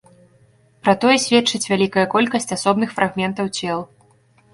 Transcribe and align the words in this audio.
Пра 0.85 0.93
тое 1.03 1.17
сведчыць 1.25 1.69
вялікая 1.71 2.05
колькасць 2.13 2.49
асобных 2.57 2.95
фрагментаў 3.01 3.51
цел. 3.61 3.85